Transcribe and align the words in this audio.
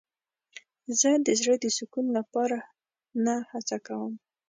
زه 0.99 1.11
د 1.25 1.27
زړه 1.39 1.55
د 1.63 1.65
سکون 1.77 2.05
لپاره 2.17 2.57
نه 3.25 3.35
هڅه 3.51 3.77
کوم. 3.87 4.13